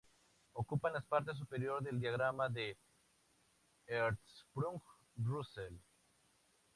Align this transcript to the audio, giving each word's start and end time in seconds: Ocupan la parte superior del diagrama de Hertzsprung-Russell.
Ocupan 0.53 0.93
la 0.93 1.01
parte 1.01 1.31
superior 1.35 1.83
del 1.83 1.99
diagrama 1.99 2.49
de 2.49 2.75
Hertzsprung-Russell. 3.85 5.79